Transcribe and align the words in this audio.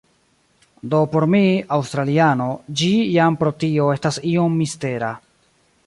Do 0.93 1.01
por 1.11 1.25
mi, 1.33 1.41
aŭstraliano, 1.77 2.49
ĝi 2.81 2.91
jam 3.19 3.39
pro 3.43 3.55
tio 3.65 3.91
estas 3.99 4.19
iom 4.35 4.61
mistera. 4.65 5.17